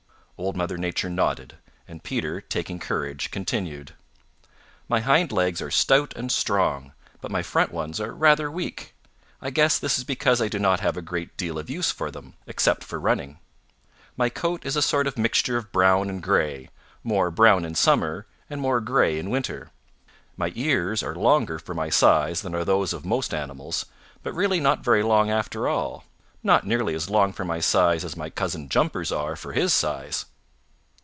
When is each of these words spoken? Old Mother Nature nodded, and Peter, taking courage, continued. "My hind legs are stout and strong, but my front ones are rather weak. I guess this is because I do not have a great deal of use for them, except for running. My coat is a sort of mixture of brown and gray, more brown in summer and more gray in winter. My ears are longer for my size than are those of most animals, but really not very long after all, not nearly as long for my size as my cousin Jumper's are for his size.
Old 0.41 0.57
Mother 0.57 0.75
Nature 0.79 1.11
nodded, 1.11 1.57
and 1.87 2.01
Peter, 2.03 2.41
taking 2.41 2.79
courage, 2.79 3.29
continued. 3.29 3.93
"My 4.89 5.01
hind 5.01 5.31
legs 5.31 5.61
are 5.61 5.69
stout 5.69 6.15
and 6.15 6.31
strong, 6.31 6.93
but 7.21 7.29
my 7.29 7.43
front 7.43 7.71
ones 7.71 8.01
are 8.01 8.11
rather 8.11 8.49
weak. 8.49 8.95
I 9.39 9.51
guess 9.51 9.77
this 9.77 9.99
is 9.99 10.03
because 10.03 10.41
I 10.41 10.47
do 10.47 10.57
not 10.57 10.79
have 10.79 10.97
a 10.97 11.01
great 11.03 11.37
deal 11.37 11.59
of 11.59 11.69
use 11.69 11.91
for 11.91 12.09
them, 12.09 12.33
except 12.47 12.83
for 12.83 12.99
running. 12.99 13.37
My 14.17 14.29
coat 14.29 14.65
is 14.65 14.75
a 14.75 14.81
sort 14.81 15.05
of 15.05 15.15
mixture 15.15 15.57
of 15.57 15.71
brown 15.71 16.09
and 16.09 16.23
gray, 16.23 16.71
more 17.03 17.29
brown 17.29 17.63
in 17.63 17.75
summer 17.75 18.25
and 18.49 18.59
more 18.59 18.81
gray 18.81 19.19
in 19.19 19.29
winter. 19.29 19.69
My 20.35 20.51
ears 20.55 21.03
are 21.03 21.13
longer 21.13 21.59
for 21.59 21.75
my 21.75 21.89
size 21.91 22.41
than 22.41 22.55
are 22.55 22.65
those 22.65 22.93
of 22.93 23.05
most 23.05 23.31
animals, 23.31 23.85
but 24.23 24.33
really 24.33 24.59
not 24.59 24.83
very 24.83 25.03
long 25.03 25.29
after 25.29 25.67
all, 25.67 26.03
not 26.43 26.65
nearly 26.65 26.95
as 26.95 27.11
long 27.11 27.31
for 27.31 27.45
my 27.45 27.59
size 27.59 28.03
as 28.03 28.17
my 28.17 28.31
cousin 28.31 28.67
Jumper's 28.69 29.11
are 29.11 29.35
for 29.35 29.53
his 29.53 29.71
size. 29.71 30.25